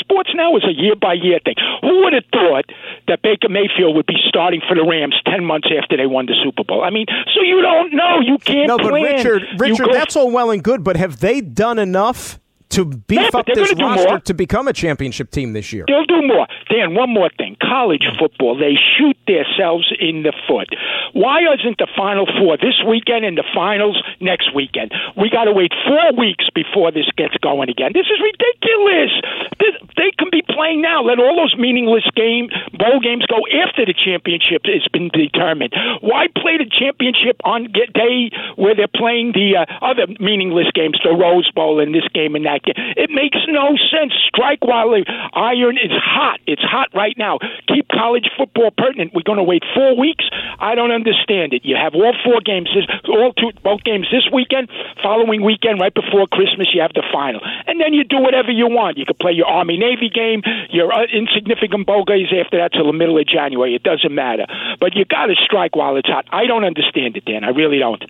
[0.00, 1.54] Sports now is a year by year thing.
[1.82, 2.66] Who would have thought
[3.08, 6.34] that Baker Mayfield would be starting for the Rams ten months after they won the
[6.42, 6.82] Super Bowl?
[6.84, 8.20] I mean, so you don't know.
[8.20, 8.68] You can't.
[8.68, 9.16] No, but plan.
[9.16, 12.38] Richard, Richard, that's all well and good, but have they done enough
[12.70, 15.84] to beef yeah, up this roster to become a championship team this year.
[15.86, 16.46] They'll do more.
[16.68, 17.56] Dan, one more thing.
[17.62, 18.18] College mm-hmm.
[18.18, 20.68] football, they shoot themselves in the foot.
[21.12, 24.92] Why isn't the Final Four this weekend and the finals next weekend?
[25.16, 27.92] We got to wait four weeks before this gets going again.
[27.94, 29.12] This is ridiculous.
[29.56, 31.02] This, they can be playing now.
[31.02, 35.74] Let all those meaningless game, bowl games go after the championship has been determined.
[36.00, 41.12] Why play the championship on day where they're playing the uh, other meaningless games, the
[41.12, 42.76] Rose Bowl and this game and that game?
[42.96, 44.12] It makes no sense.
[44.28, 46.40] Strike while the iron is hot.
[46.46, 47.38] It's hot right now.
[47.68, 49.12] Keep college football pertinent.
[49.14, 50.24] We're going to wait four weeks.
[50.58, 51.64] I don't understand it.
[51.64, 54.68] You have all four games, this, all two, both games this weekend.
[55.02, 58.66] Following weekend, right before Christmas, you have the final, and then you do whatever you
[58.68, 58.98] want.
[58.98, 62.86] You could play your Army Navy game, your uh, insignificant bowl games after that till
[62.86, 63.74] the middle of January.
[63.74, 64.46] It doesn't matter,
[64.78, 66.26] but you got to strike while it's hot.
[66.30, 67.44] I don't understand it, Dan.
[67.44, 68.04] I really don't.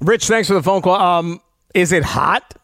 [0.00, 0.96] Rich, thanks for the phone call.
[0.96, 1.40] Um,
[1.74, 2.54] is it hot?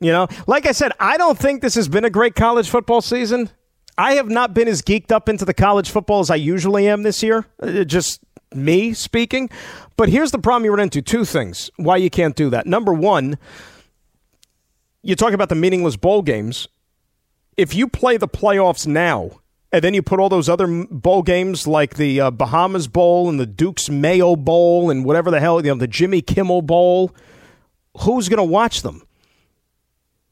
[0.00, 3.00] You know, like I said, I don't think this has been a great college football
[3.00, 3.50] season.
[3.96, 7.04] I have not been as geeked up into the college football as I usually am
[7.04, 7.46] this year.
[7.62, 8.20] Uh, just
[8.54, 9.50] me speaking.
[9.96, 12.66] But here's the problem you run into two things why you can't do that.
[12.66, 13.38] Number one,
[15.02, 16.68] you talk about the meaningless bowl games.
[17.56, 19.30] If you play the playoffs now,
[19.74, 23.40] and then you put all those other bowl games like the uh, Bahamas Bowl and
[23.40, 27.12] the Duke's Mayo Bowl and whatever the hell, you know, the Jimmy Kimmel Bowl,
[28.02, 29.02] who's going to watch them?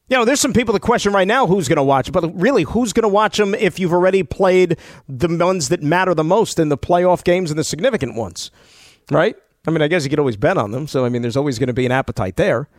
[0.07, 2.63] You know, there's some people that question right now who's going to watch, but really,
[2.63, 4.77] who's going to watch them if you've already played
[5.09, 8.49] the ones that matter the most in the playoff games and the significant ones,
[9.11, 9.35] right?
[9.67, 10.87] I mean, I guess you could always bet on them.
[10.87, 12.69] So, I mean, there's always going to be an appetite there.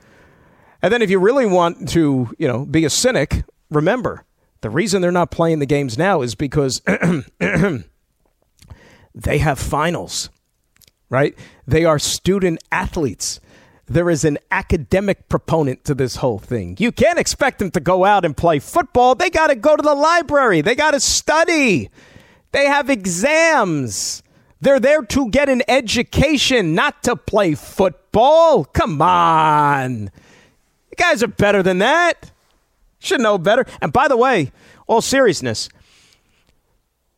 [0.80, 4.24] And then if you really want to, you know, be a cynic, remember
[4.64, 6.80] the reason they're not playing the games now is because
[9.14, 10.30] they have finals,
[11.10, 11.38] right?
[11.66, 13.40] They are student athletes
[13.86, 16.74] there is an academic proponent to this whole thing.
[16.78, 19.14] You can't expect them to go out and play football.
[19.14, 21.90] They got to go to the library, they got to study,
[22.52, 24.22] they have exams.
[24.62, 28.64] They're there to get an education, not to play football.
[28.64, 30.04] Come on.
[30.90, 32.30] You guys are better than that.
[33.04, 33.66] Should know better.
[33.82, 34.50] And by the way,
[34.86, 35.68] all seriousness,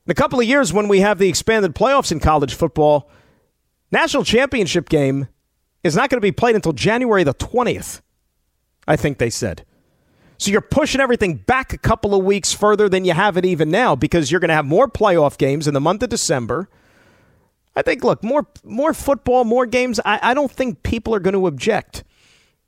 [0.05, 3.09] in a couple of years when we have the expanded playoffs in college football,
[3.92, 5.29] national championship game
[5.85, 8.01] is not going to be played until January the 20th,
[8.88, 9.64] I think they said.
[10.38, 13.70] So you're pushing everything back a couple of weeks further than you have it even
[13.70, 16.68] now because you're going to have more playoff games in the month of December.
[17.77, 20.01] I think, look, more more football, more games.
[20.05, 22.03] I, I don't think people are going to object.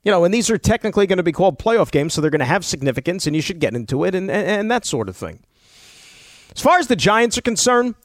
[0.03, 2.39] You know, and these are technically going to be called playoff games, so they're going
[2.39, 5.17] to have significance, and you should get into it and, and, and that sort of
[5.17, 5.39] thing.
[6.55, 7.95] As far as the Giants are concerned,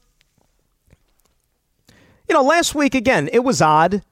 [2.29, 4.03] you know, last week, again, it was odd.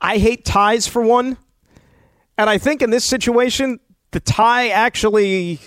[0.00, 1.38] I hate ties for one.
[2.36, 5.60] And I think in this situation, the tie actually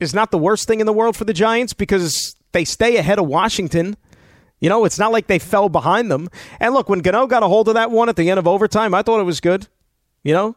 [0.00, 3.18] is not the worst thing in the world for the Giants because they stay ahead
[3.18, 3.96] of Washington.
[4.60, 6.28] You know, it's not like they fell behind them.
[6.60, 8.94] And look, when Gano got a hold of that one at the end of overtime,
[8.94, 9.68] I thought it was good.
[10.22, 10.56] You know,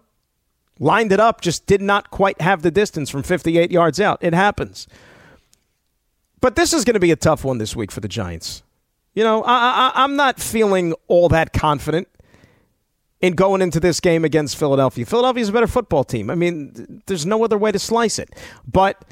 [0.80, 4.20] lined it up, just did not quite have the distance from 58 yards out.
[4.22, 4.88] It happens.
[6.42, 8.62] But this is going to be a tough one this week for the Giants.
[9.14, 12.08] You know, I, I, I'm not feeling all that confident
[13.22, 15.06] in going into this game against Philadelphia.
[15.06, 16.30] Philadelphia's a better football team.
[16.30, 18.30] I mean, there's no other way to slice it.
[18.68, 19.04] But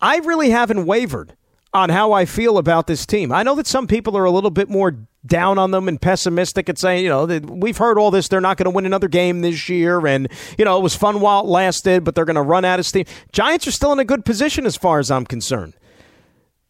[0.00, 1.36] I really haven't wavered
[1.74, 3.32] on how I feel about this team.
[3.32, 6.68] I know that some people are a little bit more down on them and pessimistic
[6.68, 8.28] and saying, you know, we've heard all this.
[8.28, 10.06] They're not going to win another game this year.
[10.06, 12.78] And, you know, it was fun while it lasted, but they're going to run out
[12.78, 13.06] of steam.
[13.32, 15.74] Giants are still in a good position as far as I'm concerned.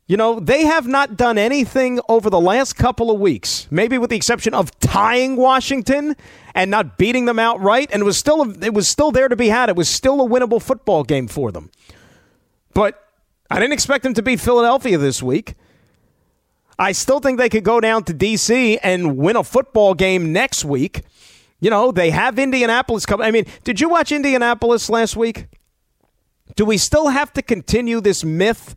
[0.07, 4.11] You know, they have not done anything over the last couple of weeks, maybe with
[4.11, 6.15] the exception of tying Washington
[6.55, 9.49] and not beating them outright, and it was still it was still there to be
[9.49, 9.71] had.
[9.71, 11.71] It was still a winnable football game for them.
[12.75, 13.04] But
[13.51, 15.55] I didn't expect them to beat Philadelphia this week.
[16.79, 20.65] I still think they could go down to DC and win a football game next
[20.65, 21.03] week.
[21.61, 23.27] You know, they have Indianapolis coming.
[23.27, 25.47] I mean, did you watch Indianapolis last week?
[26.57, 28.75] Do we still have to continue this myth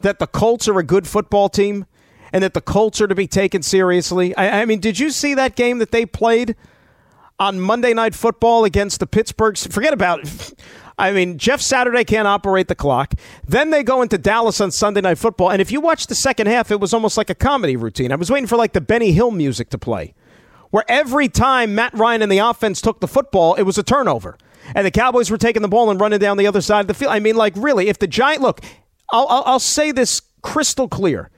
[0.00, 1.86] that the Colts are a good football team
[2.32, 4.36] and that the Colts are to be taken seriously?
[4.36, 6.56] I, I mean, did you see that game that they played
[7.38, 9.56] on Monday Night Football against the Pittsburgh?
[9.56, 10.54] Forget about it.
[11.00, 13.14] I mean, Jeff Saturday can't operate the clock.
[13.46, 15.50] Then they go into Dallas on Sunday Night Football.
[15.50, 18.12] And if you watch the second half, it was almost like a comedy routine.
[18.12, 20.14] I was waiting for like the Benny Hill music to play,
[20.70, 24.36] where every time Matt Ryan and the offense took the football, it was a turnover.
[24.74, 26.94] And the Cowboys were taking the ball and running down the other side of the
[26.94, 27.12] field.
[27.12, 28.60] I mean, like, really, if the Giant, look,
[29.10, 31.30] I'll, I'll, I'll say this crystal clear.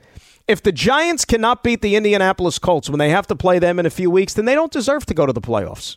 [0.45, 3.85] If the Giants cannot beat the Indianapolis Colts when they have to play them in
[3.85, 5.95] a few weeks, then they don't deserve to go to the playoffs.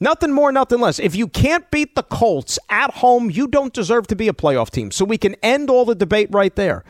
[0.00, 0.98] Nothing more, nothing less.
[0.98, 4.70] If you can't beat the Colts at home, you don't deserve to be a playoff
[4.70, 4.90] team.
[4.90, 6.84] So we can end all the debate right there.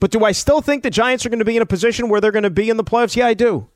[0.00, 2.20] But do I still think the Giants are going to be in a position where
[2.20, 3.16] they're going to be in the playoffs?
[3.16, 3.68] Yeah, I do.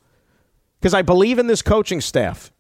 [0.79, 2.53] Because I believe in this coaching staff.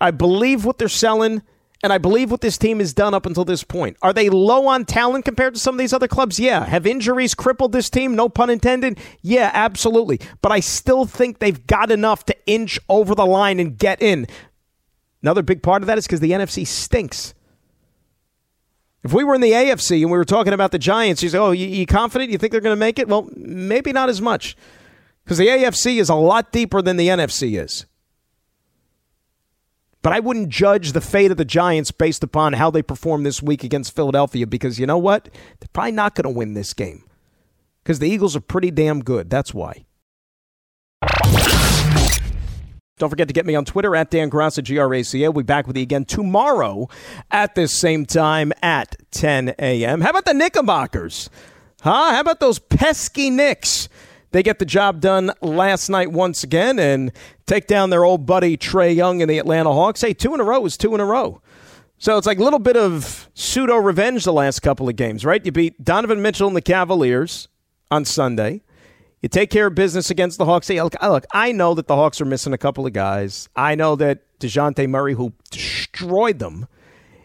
[0.00, 1.42] I believe what they're selling
[1.82, 3.96] And I believe what this team has done up until this point.
[4.02, 6.40] Are they low on talent compared to some of these other clubs?
[6.40, 6.64] Yeah.
[6.64, 8.16] Have injuries crippled this team?
[8.16, 8.98] No pun intended.
[9.22, 10.20] Yeah, absolutely.
[10.42, 14.26] But I still think they've got enough to inch over the line and get in.
[15.22, 17.34] Another big part of that is because the NFC stinks.
[19.02, 21.38] If we were in the AFC and we were talking about the Giants, you say,
[21.38, 22.30] "Oh, you, you confident?
[22.30, 24.56] You think they're going to make it?" Well, maybe not as much
[25.24, 27.86] because the AFC is a lot deeper than the NFC is.
[30.02, 33.42] But I wouldn't judge the fate of the Giants based upon how they perform this
[33.42, 35.24] week against Philadelphia because you know what?
[35.24, 37.04] They're probably not going to win this game
[37.82, 39.28] because the Eagles are pretty damn good.
[39.28, 39.84] That's why.
[42.98, 45.30] Don't forget to get me on Twitter at Dan Graca, G-R-A-C-A.
[45.30, 46.88] We'll be back with you again tomorrow
[47.30, 50.00] at this same time at 10 a.m.
[50.00, 51.30] How about the Knickerbockers?
[51.82, 52.12] Huh?
[52.12, 53.88] How about those pesky Knicks?
[54.30, 57.12] They get the job done last night once again and
[57.46, 60.02] take down their old buddy Trae Young and the Atlanta Hawks.
[60.02, 61.40] Hey, two in a row is two in a row.
[61.98, 65.44] So it's like a little bit of pseudo revenge the last couple of games, right?
[65.44, 67.48] You beat Donovan Mitchell and the Cavaliers
[67.90, 68.62] on Sunday.
[69.20, 70.68] You take care of business against the Hawks.
[70.68, 73.48] Hey, look, look, I know that the Hawks are missing a couple of guys.
[73.56, 76.68] I know that DeJounte Murray, who destroyed them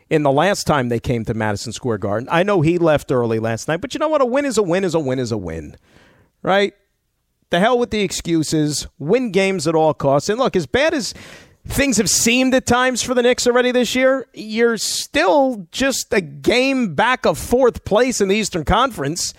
[0.09, 3.39] in the last time they came to Madison Square Garden, I know he left early
[3.39, 3.81] last night.
[3.81, 4.21] But you know what?
[4.21, 5.77] A win is a win is a win is a win,
[6.41, 6.73] right?
[7.51, 8.87] The hell with the excuses.
[8.97, 10.29] Win games at all costs.
[10.29, 11.13] And look, as bad as
[11.67, 16.21] things have seemed at times for the Knicks already this year, you're still just a
[16.21, 19.35] game back of fourth place in the Eastern Conference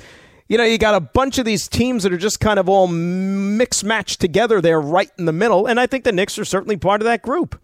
[0.48, 2.86] you know, you got a bunch of these teams that are just kind of all
[2.86, 5.66] mixed matched together there right in the middle.
[5.66, 7.60] And I think the Knicks are certainly part of that group.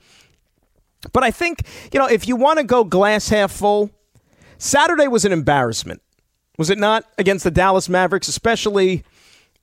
[1.12, 3.90] But I think, you know, if you want to go glass half full,
[4.59, 6.03] Saturday was an embarrassment.
[6.59, 9.05] Was it not against the Dallas Mavericks, especially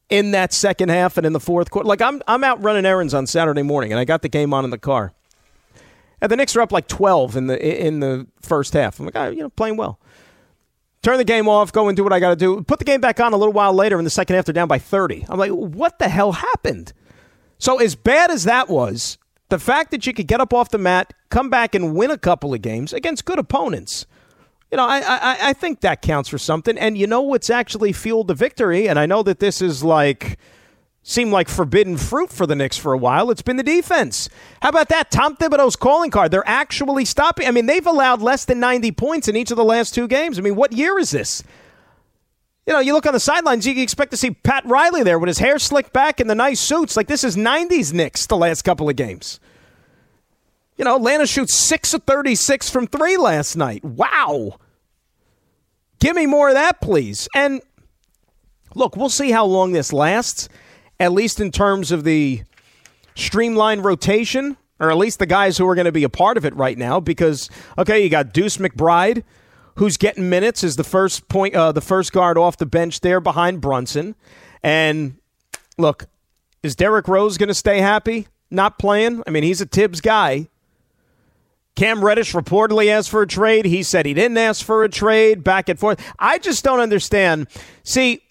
[0.09, 1.87] in that second half and in the fourth quarter?
[1.87, 4.63] Like I'm I'm out running errands on Saturday morning and I got the game on
[4.63, 5.13] in the car.
[6.19, 8.99] And the Knicks are up like 12 in the in the first half.
[8.99, 9.99] I'm like, oh, you know, playing well
[11.01, 12.61] turn the game off, go and do what I got to do.
[12.63, 14.67] Put the game back on a little while later in the second half, they're down
[14.67, 15.25] by 30.
[15.29, 16.93] I'm like, what the hell happened?
[17.59, 19.17] So, as bad as that was,
[19.49, 22.17] the fact that you could get up off the mat, come back and win a
[22.17, 24.05] couple of games against good opponents,
[24.71, 26.77] you know, I, I, I think that counts for something.
[26.77, 28.89] And you know what's actually fueled the victory?
[28.89, 30.37] And I know that this is like
[31.07, 33.31] seemed like forbidden fruit for the Knicks for a while.
[33.31, 34.27] It's been the defense.
[34.61, 35.09] How about that?
[35.09, 36.31] Tom Thibodeau's calling card.
[36.31, 37.47] They're actually stopping.
[37.47, 40.37] I mean, they've allowed less than 90 points in each of the last two games.
[40.37, 41.43] I mean, what year is this?
[42.65, 45.29] You know, you look on the sidelines, you expect to see Pat Riley there with
[45.29, 46.97] his hair slicked back and the nice suits.
[46.97, 49.39] Like, this is 90s Knicks the last couple of games.
[50.75, 53.81] You know, Atlanta shoots 6 of 36 from three last night.
[53.85, 54.57] Wow.
[55.99, 57.29] Give me more of that, please.
[57.33, 57.61] And
[58.75, 60.49] look, we'll see how long this lasts
[60.99, 62.43] at least in terms of the
[63.15, 66.45] streamlined rotation, or at least the guys who are going to be a part of
[66.45, 66.99] it right now.
[66.99, 69.23] Because okay, you got Deuce McBride,
[69.75, 73.19] who's getting minutes as the first point, uh, the first guard off the bench there
[73.19, 74.15] behind Brunson.
[74.63, 75.17] And
[75.77, 76.05] look,
[76.63, 78.27] is Derrick Rose going to stay happy?
[78.49, 79.23] Not playing.
[79.27, 80.47] I mean, he's a Thibs guy.
[81.75, 83.65] Cam Reddish reportedly asked for a trade.
[83.65, 85.43] He said he didn't ask for a trade.
[85.43, 86.03] Back and forth.
[86.17, 87.47] I just don't understand.
[87.83, 88.23] See,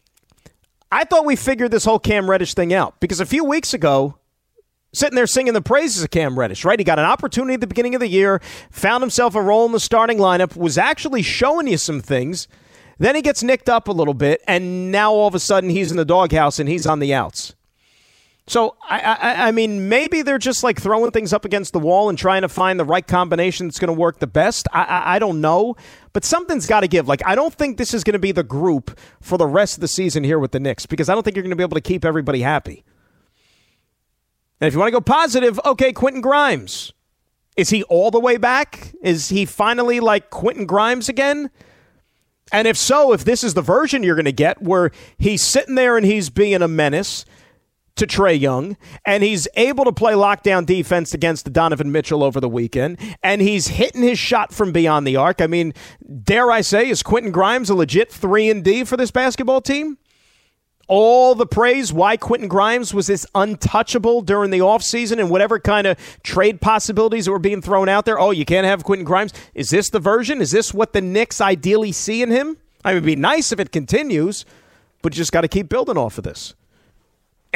[0.90, 4.18] I thought we figured this whole Cam Reddish thing out because a few weeks ago,
[4.92, 6.78] sitting there singing the praises of Cam Reddish, right?
[6.78, 9.72] He got an opportunity at the beginning of the year, found himself a role in
[9.72, 12.48] the starting lineup, was actually showing you some things.
[12.98, 15.90] Then he gets nicked up a little bit, and now all of a sudden he's
[15.90, 17.54] in the doghouse and he's on the outs.
[18.48, 22.08] So I, I, I mean, maybe they're just like throwing things up against the wall
[22.08, 24.68] and trying to find the right combination that's going to work the best.
[24.72, 25.74] I, I, I don't know,
[26.16, 27.06] but something's got to give.
[27.06, 29.82] Like I don't think this is going to be the group for the rest of
[29.82, 31.74] the season here with the Knicks because I don't think you're going to be able
[31.74, 32.86] to keep everybody happy.
[34.58, 36.94] And if you want to go positive, okay, Quentin Grimes.
[37.58, 38.94] Is he all the way back?
[39.02, 41.50] Is he finally like Quentin Grimes again?
[42.50, 45.74] And if so, if this is the version you're going to get where he's sitting
[45.74, 47.26] there and he's being a menace
[47.96, 52.48] to Trae Young, and he's able to play lockdown defense against Donovan Mitchell over the
[52.48, 55.40] weekend, and he's hitting his shot from beyond the arc.
[55.40, 55.72] I mean,
[56.22, 59.98] dare I say, is Quentin Grimes a legit 3 and D for this basketball team?
[60.88, 65.86] all the praise why Quentin Grimes was this untouchable during the offseason and whatever kind
[65.86, 68.18] of trade possibilities that were being thrown out there.
[68.18, 69.32] Oh, you can't have Quentin Grimes.
[69.54, 70.40] Is this the version?
[70.40, 72.56] Is this what the Knicks ideally see in him?
[72.84, 74.44] I mean, it'd be nice if it continues,
[75.02, 76.54] but you just got to keep building off of this.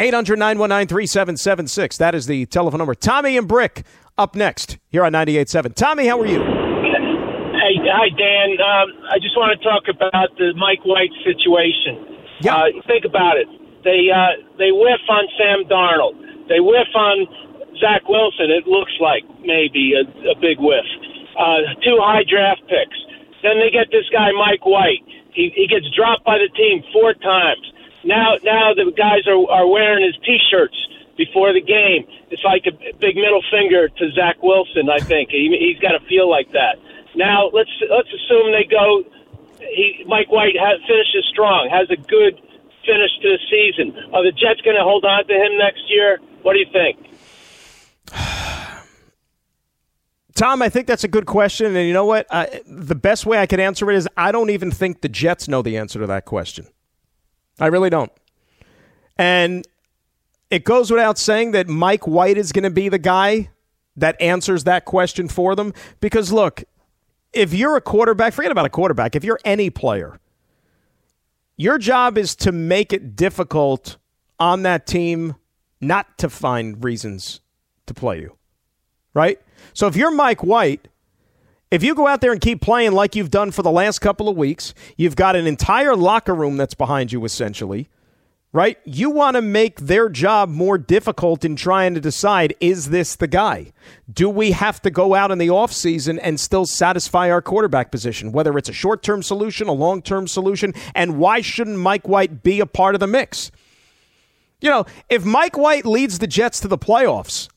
[0.01, 1.99] 800 919 3776.
[1.99, 2.95] That is the telephone number.
[2.95, 3.85] Tommy and Brick
[4.17, 5.75] up next here on 98.7.
[5.75, 6.41] Tommy, how are you?
[6.41, 8.57] Hey, hi, Dan.
[8.57, 12.01] Um, I just want to talk about the Mike White situation.
[12.41, 12.57] Yeah.
[12.57, 13.47] Uh, think about it.
[13.85, 16.17] They uh, they whiff on Sam Darnold.
[16.49, 17.29] They whiff on
[17.79, 18.49] Zach Wilson.
[18.49, 20.89] It looks like maybe a, a big whiff.
[21.37, 22.97] uh, two high draft picks.
[23.45, 25.05] Then they get this guy Mike White.
[25.37, 27.65] He he gets dropped by the team four times.
[28.05, 30.77] Now now the guys are are wearing his T-shirts
[31.17, 32.09] before the game.
[32.31, 34.89] It's like a big middle finger to Zach Wilson.
[34.89, 36.77] I think he, he's got to feel like that.
[37.15, 39.05] Now let's let's assume they go.
[39.61, 42.41] He Mike White has, finishes strong, has a good
[42.87, 43.93] finish to the season.
[44.15, 46.19] Are the Jets going to hold on to him next year?
[46.43, 46.99] What do you think?
[50.35, 51.77] Tom, I think that's a good question.
[51.77, 52.27] And you know what?
[52.31, 55.49] Uh, the best way I could answer it is I don't even think the Jets
[55.49, 56.67] know the answer to that question.
[57.61, 58.11] I really don't.
[59.17, 59.67] And
[60.51, 63.51] it goes without saying that Mike White is going to be the guy
[63.97, 65.73] that answers that question for them.
[66.01, 66.65] Because look,
[67.33, 70.19] if you're a quarterback, forget about a quarterback, if you're any player,
[71.57, 73.99] your job is to make it difficult
[74.39, 75.37] on that team
[75.81, 77.41] not to find reasons
[77.87, 78.37] to play you.
[79.13, 79.41] Right?
[79.75, 80.89] So if you're Mike White,
[81.71, 84.29] if you go out there and keep playing like you've done for the last couple
[84.29, 87.89] of weeks, you've got an entire locker room that's behind you essentially,
[88.53, 88.79] right?
[88.85, 93.29] You want to make their job more difficult in trying to decide is this the
[93.29, 93.73] guy?
[94.13, 98.33] Do we have to go out in the offseason and still satisfy our quarterback position,
[98.33, 100.75] whether it's a short term solution, a long term solution?
[100.95, 103.53] And why shouldn't Mike White be a part of the mix?
[104.61, 107.49] You know, if Mike White leads the Jets to the playoffs,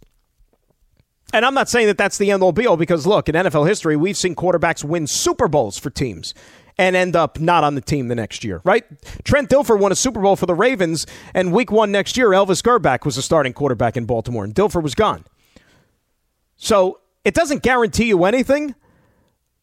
[1.34, 3.68] and I'm not saying that that's the end all be all because look, in NFL
[3.68, 6.34] history, we've seen quarterbacks win Super Bowls for teams
[6.78, 8.84] and end up not on the team the next year, right?
[9.24, 12.64] Trent Dilfer won a Super Bowl for the Ravens, and week one next year, Elvis
[12.64, 15.24] Grbac was the starting quarterback in Baltimore, and Dilfer was gone.
[16.56, 18.76] So it doesn't guarantee you anything,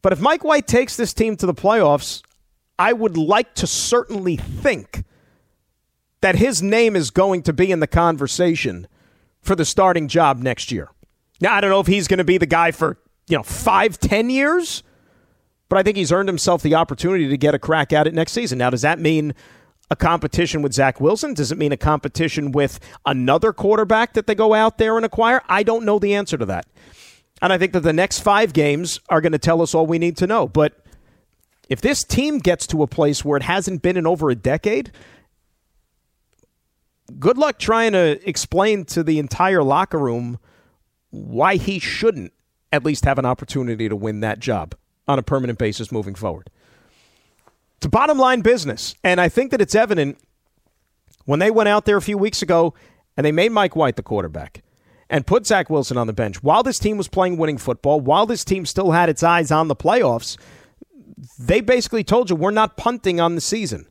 [0.03, 2.23] but if Mike White takes this team to the playoffs,
[2.79, 5.05] I would like to certainly think
[6.21, 8.87] that his name is going to be in the conversation
[9.41, 10.91] for the starting job next year.
[11.41, 13.99] Now, I don't know if he's going to be the guy for, you know, five,
[13.99, 14.82] ten years,
[15.68, 18.32] but I think he's earned himself the opportunity to get a crack at it next
[18.32, 18.59] season.
[18.59, 19.34] Now, does that mean
[19.91, 21.34] a competition with Zach Wilson?
[21.34, 25.43] Does it mean a competition with another quarterback that they go out there and acquire?
[25.49, 26.66] I don't know the answer to that.
[27.43, 29.99] And I think that the next five games are going to tell us all we
[29.99, 30.47] need to know.
[30.47, 30.84] But
[31.68, 34.93] if this team gets to a place where it hasn't been in over a decade,
[37.18, 40.38] good luck trying to explain to the entire locker room
[41.11, 42.32] why he shouldn't
[42.72, 44.74] at least have an opportunity to win that job
[45.08, 46.50] on a permanent basis moving forward.
[47.76, 48.94] It's a bottom line business.
[49.02, 50.18] And I think that it's evident
[51.24, 52.74] when they went out there a few weeks ago
[53.16, 54.62] and they made Mike White the quarterback
[55.08, 58.26] and put Zach Wilson on the bench while this team was playing winning football, while
[58.26, 60.36] this team still had its eyes on the playoffs,
[61.38, 63.86] they basically told you we're not punting on the season.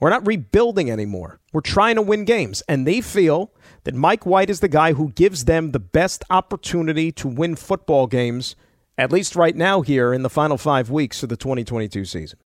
[0.00, 1.40] We're not rebuilding anymore.
[1.52, 2.62] We're trying to win games.
[2.68, 3.52] And they feel
[3.84, 8.06] that Mike White is the guy who gives them the best opportunity to win football
[8.06, 8.56] games,
[8.98, 12.38] at least right now here in the final five weeks of the 2022 season.